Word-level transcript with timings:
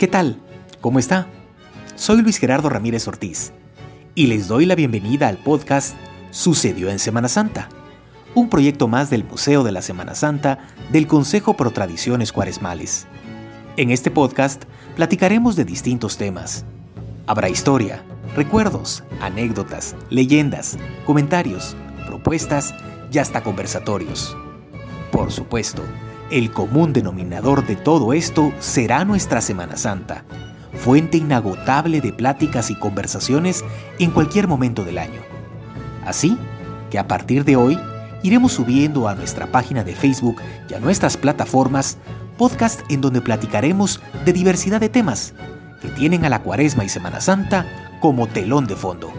¿Qué 0.00 0.08
tal? 0.08 0.40
¿Cómo 0.80 0.98
está? 0.98 1.26
Soy 1.94 2.22
Luis 2.22 2.38
Gerardo 2.38 2.70
Ramírez 2.70 3.06
Ortiz 3.06 3.52
y 4.14 4.28
les 4.28 4.48
doy 4.48 4.64
la 4.64 4.74
bienvenida 4.74 5.28
al 5.28 5.36
podcast 5.36 5.94
Sucedió 6.30 6.88
en 6.88 6.98
Semana 6.98 7.28
Santa, 7.28 7.68
un 8.34 8.48
proyecto 8.48 8.88
más 8.88 9.10
del 9.10 9.24
Museo 9.24 9.62
de 9.62 9.72
la 9.72 9.82
Semana 9.82 10.14
Santa 10.14 10.60
del 10.90 11.06
Consejo 11.06 11.54
Pro 11.54 11.70
Tradiciones 11.72 12.32
Cuaresmales. 12.32 13.08
En 13.76 13.90
este 13.90 14.10
podcast 14.10 14.64
platicaremos 14.96 15.54
de 15.54 15.66
distintos 15.66 16.16
temas. 16.16 16.64
Habrá 17.26 17.50
historia, 17.50 18.02
recuerdos, 18.34 19.04
anécdotas, 19.20 19.96
leyendas, 20.08 20.78
comentarios, 21.04 21.76
propuestas 22.06 22.74
y 23.12 23.18
hasta 23.18 23.42
conversatorios. 23.42 24.34
Por 25.12 25.30
supuesto, 25.30 25.82
el 26.30 26.50
común 26.50 26.92
denominador 26.92 27.66
de 27.66 27.76
todo 27.76 28.12
esto 28.12 28.52
será 28.60 29.04
nuestra 29.04 29.40
Semana 29.40 29.76
Santa, 29.76 30.24
fuente 30.74 31.18
inagotable 31.18 32.00
de 32.00 32.12
pláticas 32.12 32.70
y 32.70 32.74
conversaciones 32.74 33.64
en 33.98 34.10
cualquier 34.10 34.46
momento 34.46 34.84
del 34.84 34.98
año. 34.98 35.20
Así 36.04 36.38
que 36.90 36.98
a 36.98 37.08
partir 37.08 37.44
de 37.44 37.56
hoy 37.56 37.78
iremos 38.22 38.52
subiendo 38.52 39.08
a 39.08 39.14
nuestra 39.14 39.46
página 39.46 39.84
de 39.84 39.94
Facebook 39.94 40.40
y 40.68 40.74
a 40.74 40.80
nuestras 40.80 41.16
plataformas 41.16 41.98
podcast 42.36 42.80
en 42.88 43.00
donde 43.00 43.20
platicaremos 43.20 44.00
de 44.24 44.32
diversidad 44.32 44.80
de 44.80 44.88
temas 44.88 45.34
que 45.82 45.88
tienen 45.88 46.24
a 46.24 46.28
la 46.28 46.42
Cuaresma 46.42 46.84
y 46.84 46.88
Semana 46.88 47.20
Santa 47.20 47.66
como 48.00 48.26
telón 48.26 48.66
de 48.66 48.76
fondo. 48.76 49.12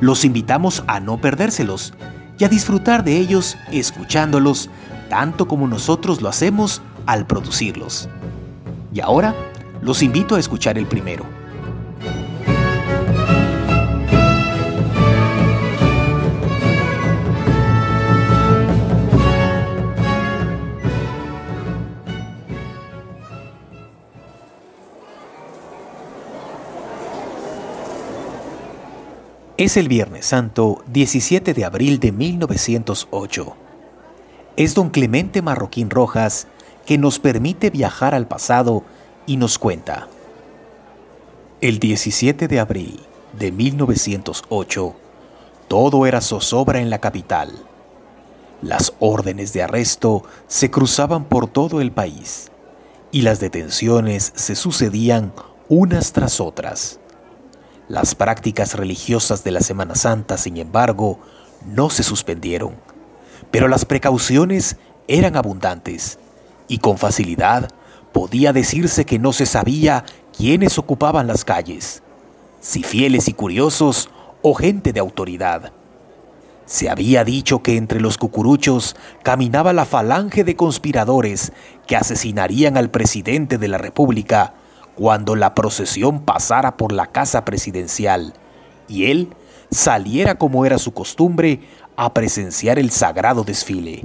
Los 0.00 0.24
invitamos 0.24 0.84
a 0.86 1.00
no 1.00 1.20
perdérselos 1.20 1.94
y 2.38 2.44
a 2.44 2.48
disfrutar 2.48 3.02
de 3.02 3.16
ellos 3.16 3.56
escuchándolos 3.72 4.70
tanto 5.08 5.48
como 5.48 5.66
nosotros 5.66 6.22
lo 6.22 6.28
hacemos 6.28 6.82
al 7.06 7.26
producirlos. 7.26 8.08
Y 8.92 9.00
ahora 9.00 9.34
los 9.80 10.02
invito 10.02 10.34
a 10.34 10.40
escuchar 10.40 10.78
el 10.78 10.86
primero. 10.86 11.24
Es 29.56 29.76
el 29.76 29.88
Viernes 29.88 30.24
Santo 30.24 30.84
17 30.86 31.52
de 31.52 31.64
abril 31.64 31.98
de 31.98 32.12
1908 32.12 33.67
es 34.58 34.74
don 34.74 34.90
Clemente 34.90 35.40
Marroquín 35.40 35.88
Rojas 35.88 36.48
que 36.84 36.98
nos 36.98 37.20
permite 37.20 37.70
viajar 37.70 38.12
al 38.12 38.26
pasado 38.26 38.82
y 39.24 39.36
nos 39.36 39.56
cuenta. 39.56 40.08
El 41.60 41.78
17 41.78 42.48
de 42.48 42.58
abril 42.58 42.98
de 43.38 43.52
1908, 43.52 44.96
todo 45.68 46.06
era 46.06 46.20
zozobra 46.20 46.80
en 46.80 46.90
la 46.90 46.98
capital. 46.98 47.52
Las 48.60 48.94
órdenes 48.98 49.52
de 49.52 49.62
arresto 49.62 50.24
se 50.48 50.72
cruzaban 50.72 51.26
por 51.26 51.46
todo 51.46 51.80
el 51.80 51.92
país 51.92 52.50
y 53.12 53.22
las 53.22 53.38
detenciones 53.38 54.32
se 54.34 54.56
sucedían 54.56 55.32
unas 55.68 56.10
tras 56.10 56.40
otras. 56.40 56.98
Las 57.86 58.16
prácticas 58.16 58.74
religiosas 58.74 59.44
de 59.44 59.52
la 59.52 59.60
Semana 59.60 59.94
Santa, 59.94 60.36
sin 60.36 60.56
embargo, 60.56 61.20
no 61.64 61.90
se 61.90 62.02
suspendieron 62.02 62.88
pero 63.50 63.68
las 63.68 63.84
precauciones 63.84 64.76
eran 65.06 65.36
abundantes 65.36 66.18
y 66.68 66.78
con 66.78 66.98
facilidad 66.98 67.70
podía 68.12 68.52
decirse 68.52 69.04
que 69.04 69.18
no 69.18 69.32
se 69.32 69.46
sabía 69.46 70.04
quiénes 70.36 70.78
ocupaban 70.78 71.26
las 71.26 71.44
calles, 71.44 72.02
si 72.60 72.82
fieles 72.82 73.28
y 73.28 73.32
curiosos 73.32 74.10
o 74.42 74.54
gente 74.54 74.92
de 74.92 75.00
autoridad. 75.00 75.72
Se 76.66 76.90
había 76.90 77.24
dicho 77.24 77.62
que 77.62 77.76
entre 77.76 78.00
los 78.00 78.18
cucuruchos 78.18 78.94
caminaba 79.22 79.72
la 79.72 79.86
falange 79.86 80.44
de 80.44 80.54
conspiradores 80.54 81.52
que 81.86 81.96
asesinarían 81.96 82.76
al 82.76 82.90
presidente 82.90 83.56
de 83.56 83.68
la 83.68 83.78
República 83.78 84.54
cuando 84.94 85.34
la 85.34 85.54
procesión 85.54 86.20
pasara 86.20 86.76
por 86.76 86.92
la 86.92 87.06
casa 87.06 87.44
presidencial 87.44 88.34
y 88.88 89.10
él 89.10 89.28
saliera 89.70 90.36
como 90.36 90.64
era 90.64 90.78
su 90.78 90.92
costumbre 90.92 91.60
a 91.96 92.12
presenciar 92.14 92.78
el 92.78 92.90
sagrado 92.90 93.44
desfile. 93.44 94.04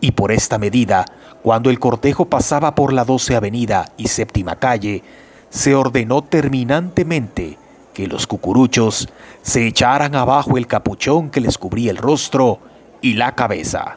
Y 0.00 0.12
por 0.12 0.32
esta 0.32 0.58
medida, 0.58 1.04
cuando 1.42 1.70
el 1.70 1.78
cortejo 1.78 2.26
pasaba 2.26 2.74
por 2.74 2.92
la 2.92 3.04
12 3.04 3.36
Avenida 3.36 3.92
y 3.96 4.08
Séptima 4.08 4.56
Calle, 4.56 5.02
se 5.50 5.74
ordenó 5.74 6.22
terminantemente 6.22 7.58
que 7.92 8.06
los 8.06 8.26
cucuruchos 8.26 9.08
se 9.42 9.66
echaran 9.66 10.14
abajo 10.14 10.56
el 10.56 10.66
capuchón 10.66 11.30
que 11.30 11.40
les 11.40 11.58
cubría 11.58 11.90
el 11.90 11.98
rostro 11.98 12.58
y 13.00 13.14
la 13.14 13.34
cabeza. 13.34 13.96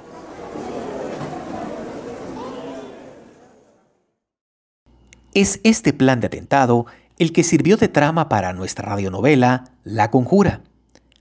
Es 5.34 5.59
este 5.64 5.91
plan 5.91 6.19
de 6.22 6.28
atentado 6.28 6.85
el 7.18 7.31
que 7.31 7.44
sirvió 7.44 7.78
de 7.78 7.88
trama 7.88 8.30
para 8.30 8.53
nuestra 8.53 8.90
radionovela 8.90 9.72
La 9.84 10.12
Conjura. 10.12 10.62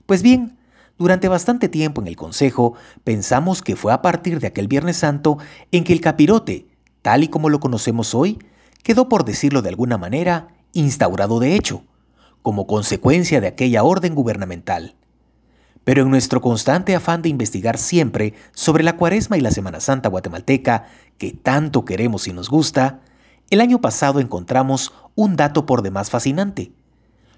Pues 0.05 0.21
bien, 0.21 0.57
durante 0.97 1.27
bastante 1.27 1.69
tiempo 1.69 2.01
en 2.01 2.07
el 2.07 2.15
Consejo 2.15 2.75
pensamos 3.03 3.61
que 3.61 3.75
fue 3.75 3.93
a 3.93 4.01
partir 4.01 4.39
de 4.39 4.47
aquel 4.47 4.67
Viernes 4.67 4.97
Santo 4.97 5.37
en 5.71 5.83
que 5.83 5.93
el 5.93 6.01
capirote, 6.01 6.67
tal 7.01 7.23
y 7.23 7.27
como 7.27 7.49
lo 7.49 7.59
conocemos 7.59 8.13
hoy, 8.15 8.39
quedó, 8.83 9.09
por 9.09 9.25
decirlo 9.25 9.61
de 9.61 9.69
alguna 9.69 9.97
manera, 9.97 10.49
instaurado 10.73 11.39
de 11.39 11.55
hecho, 11.55 11.83
como 12.41 12.67
consecuencia 12.67 13.41
de 13.41 13.47
aquella 13.47 13.83
orden 13.83 14.15
gubernamental. 14.15 14.95
Pero 15.83 16.03
en 16.03 16.09
nuestro 16.09 16.41
constante 16.41 16.95
afán 16.95 17.21
de 17.21 17.29
investigar 17.29 17.77
siempre 17.77 18.33
sobre 18.53 18.83
la 18.83 18.97
Cuaresma 18.97 19.37
y 19.37 19.41
la 19.41 19.51
Semana 19.51 19.79
Santa 19.79 20.09
guatemalteca, 20.09 20.85
que 21.17 21.31
tanto 21.31 21.85
queremos 21.85 22.27
y 22.27 22.33
nos 22.33 22.49
gusta, 22.49 23.01
el 23.49 23.61
año 23.61 23.81
pasado 23.81 24.19
encontramos 24.19 24.93
un 25.15 25.35
dato 25.35 25.65
por 25.65 25.81
demás 25.81 26.09
fascinante 26.09 26.71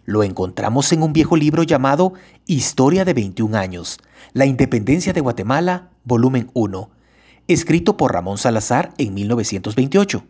lo 0.08 0.24
encontramos 0.24 0.94
en 0.94 1.04
un 1.04 1.12
viejo 1.12 1.36
libro 1.36 1.64
llamado 1.64 2.14
Historia 2.46 3.04
de 3.04 3.14
21 3.14 3.58
años, 3.58 4.00
La 4.32 4.46
Independencia 4.46 5.12
de 5.12 5.20
Guatemala, 5.20 5.90
volumen 6.06 6.50
1, 6.54 6.90
escrito 7.50 7.98
por 7.98 8.14
Ramón 8.14 8.38
Salazar 8.38 8.94
en 8.98 9.14
1928. 9.14 10.24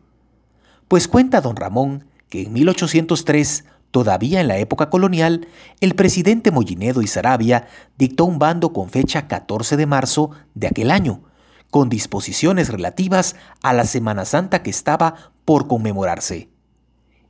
Pues 0.87 1.07
cuenta 1.07 1.41
don 1.41 1.55
Ramón 1.55 2.05
que 2.27 2.41
en 2.41 2.53
1803, 2.53 3.65
todavía 3.91 4.41
en 4.41 4.47
la 4.47 4.57
época 4.57 4.89
colonial, 4.89 5.47
el 5.79 5.93
presidente 5.93 6.49
Mollinedo 6.49 7.03
y 7.03 7.07
Sarabia 7.07 7.67
dictó 7.99 8.25
un 8.25 8.39
bando 8.39 8.73
con 8.73 8.89
fecha 8.89 9.27
14 9.27 9.77
de 9.77 9.85
marzo 9.85 10.31
de 10.55 10.65
aquel 10.65 10.89
año, 10.89 11.21
con 11.69 11.87
disposiciones 11.87 12.69
relativas 12.69 13.35
a 13.61 13.73
la 13.73 13.85
Semana 13.85 14.25
Santa 14.25 14.63
que 14.63 14.71
estaba 14.71 15.33
por 15.47 15.69
conmemorarse. 15.69 16.49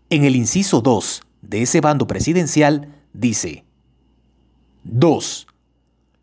En 0.10 0.24
el 0.24 0.36
inciso 0.36 0.82
2 0.82 1.22
de 1.44 1.62
ese 1.62 1.82
bando 1.82 2.08
presidencial 2.08 2.96
dice, 3.14 3.64
2. 4.86 5.46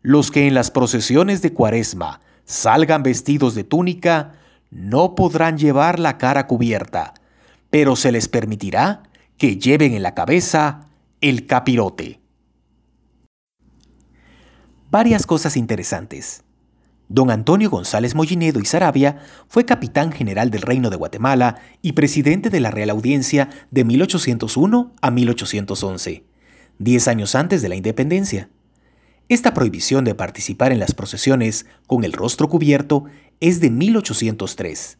Los 0.01 0.29
que 0.29 0.45
en 0.45 0.55
las 0.55 0.71
procesiones 0.71 1.41
de 1.41 1.53
cuaresma 1.53 2.19
salgan 2.43 3.01
vestidos 3.01 3.55
de 3.55 3.63
túnica 3.63 4.33
no 4.71 5.15
podrán 5.15 5.57
llevar 5.57 5.99
la 5.99 6.17
cara 6.17 6.47
cubierta, 6.47 7.13
pero 7.69 7.95
se 7.95 8.11
les 8.11 8.27
permitirá 8.27 9.03
que 9.37 9.57
lleven 9.57 9.93
en 9.93 10.03
la 10.03 10.13
cabeza 10.13 10.89
el 11.21 11.47
capirote. 11.47 12.19
Varias 14.91 15.25
cosas 15.25 15.55
interesantes. 15.55 16.44
Don 17.07 17.29
Antonio 17.29 17.69
González 17.69 18.15
Mollinedo 18.15 18.59
y 18.59 18.65
Sarabia 18.65 19.19
fue 19.47 19.65
capitán 19.65 20.11
general 20.11 20.49
del 20.49 20.63
Reino 20.63 20.89
de 20.89 20.95
Guatemala 20.95 21.57
y 21.83 21.91
presidente 21.91 22.49
de 22.49 22.59
la 22.59 22.71
Real 22.71 22.89
Audiencia 22.89 23.49
de 23.69 23.83
1801 23.83 24.91
a 25.01 25.11
1811, 25.11 26.23
diez 26.79 27.07
años 27.07 27.35
antes 27.35 27.61
de 27.61 27.69
la 27.69 27.75
independencia. 27.75 28.49
Esta 29.29 29.53
prohibición 29.53 30.03
de 30.03 30.15
participar 30.15 30.71
en 30.71 30.79
las 30.79 30.95
procesiones 30.95 31.67
con 31.85 32.03
el 32.03 32.13
rostro 32.13 32.49
cubierto 32.49 33.05
es 33.39 33.59
de 33.59 33.69
1803, 33.69 34.97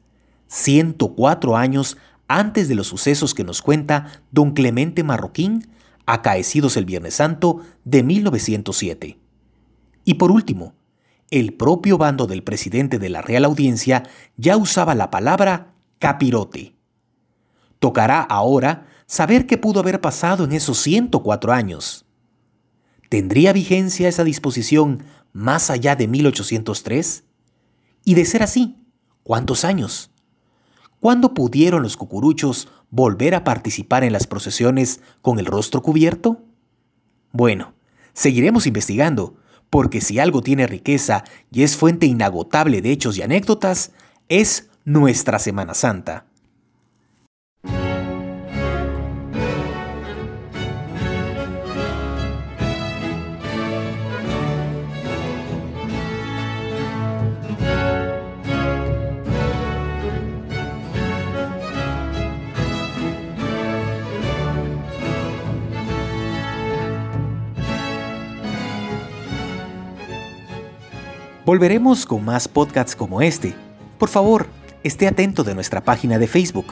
104 0.48 1.58
años 1.58 1.98
antes 2.28 2.68
de 2.68 2.76
los 2.76 2.88
sucesos 2.88 3.34
que 3.34 3.44
nos 3.44 3.64
cuenta 3.64 4.22
don 4.32 4.52
Clemente 4.52 5.04
Marroquín, 5.04 5.68
acaecidos 6.06 6.78
el 6.78 6.86
Viernes 6.86 7.16
Santo 7.16 7.62
de 7.84 8.04
1907. 8.04 9.18
Y 10.06 10.14
por 10.16 10.32
último, 10.32 10.74
el 11.40 11.54
propio 11.54 11.98
bando 11.98 12.28
del 12.28 12.44
presidente 12.44 13.00
de 13.00 13.10
la 13.10 13.22
Real 13.22 13.46
Audiencia 13.46 14.04
ya 14.38 14.58
usaba 14.58 14.96
la 14.96 15.12
palabra 15.12 15.74
capirote. 16.00 16.76
Tocará 17.80 18.22
ahora 18.22 18.88
saber 19.06 19.46
qué 19.46 19.58
pudo 19.58 19.80
haber 19.80 20.02
pasado 20.02 20.46
en 20.46 20.52
esos 20.52 20.78
104 20.80 21.54
años. 21.54 22.06
¿Tendría 23.10 23.54
vigencia 23.54 24.10
esa 24.10 24.24
disposición 24.24 25.04
más 25.34 25.70
allá 25.70 25.96
de 25.96 26.08
1803? 26.08 27.24
Y 28.04 28.16
de 28.16 28.26
ser 28.26 28.44
así, 28.44 28.78
¿cuántos 29.24 29.66
años? 29.66 30.12
¿cuándo 31.06 31.36
pudieron 31.36 31.84
los 31.84 31.98
cucuruchos 31.98 32.68
volver 32.90 33.36
a 33.36 33.44
participar 33.44 34.04
en 34.04 34.12
las 34.12 34.26
procesiones 34.26 35.02
con 35.22 35.38
el 35.38 35.46
rostro 35.46 35.84
cubierto? 35.84 36.42
Bueno, 37.32 37.76
seguiremos 38.14 38.66
investigando, 38.66 39.36
porque 39.70 40.02
si 40.02 40.20
algo 40.20 40.42
tiene 40.42 40.68
riqueza 40.68 41.24
y 41.52 41.64
es 41.64 41.76
fuente 41.76 42.06
inagotable 42.06 42.82
de 42.82 42.92
hechos 42.92 43.18
y 43.18 43.22
anécdotas, 43.22 43.92
es 44.30 44.70
nuestra 44.86 45.40
Semana 45.40 45.74
Santa. 45.74 46.26
Volveremos 71.46 72.08
con 72.08 72.26
más 72.26 72.48
podcasts 72.48 72.96
como 72.96 73.22
este. 73.22 73.54
Por 74.00 74.10
favor, 74.10 74.48
esté 74.84 75.08
atento 75.08 75.44
de 75.44 75.54
nuestra 75.54 75.84
página 75.84 76.18
de 76.18 76.28
Facebook, 76.28 76.66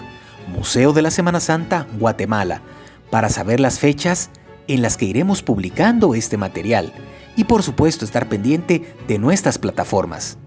Museo 0.47 0.93
de 0.93 1.03
la 1.03 1.11
Semana 1.11 1.39
Santa, 1.39 1.85
Guatemala, 1.99 2.63
para 3.11 3.29
saber 3.29 3.59
las 3.59 3.77
fechas 3.77 4.31
en 4.67 4.81
las 4.81 4.97
que 4.97 5.05
iremos 5.05 5.43
publicando 5.43 6.15
este 6.15 6.37
material 6.37 6.91
y 7.35 7.43
por 7.43 7.61
supuesto 7.61 8.03
estar 8.03 8.27
pendiente 8.27 8.95
de 9.07 9.19
nuestras 9.19 9.59
plataformas. 9.59 10.39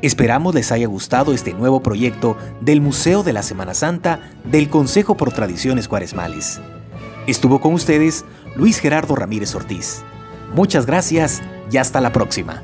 Esperamos 0.00 0.54
les 0.54 0.72
haya 0.72 0.86
gustado 0.86 1.34
este 1.34 1.52
nuevo 1.52 1.82
proyecto 1.82 2.38
del 2.62 2.80
Museo 2.80 3.22
de 3.22 3.34
la 3.34 3.42
Semana 3.42 3.74
Santa 3.74 4.30
del 4.44 4.70
Consejo 4.70 5.18
por 5.18 5.30
Tradiciones 5.30 5.88
Cuaresmales. 5.88 6.58
Estuvo 7.26 7.60
con 7.60 7.74
ustedes 7.74 8.24
Luis 8.56 8.78
Gerardo 8.78 9.14
Ramírez 9.14 9.54
Ortiz. 9.54 10.02
Muchas 10.54 10.86
gracias 10.86 11.42
y 11.70 11.76
hasta 11.76 12.00
la 12.00 12.12
próxima. 12.12 12.62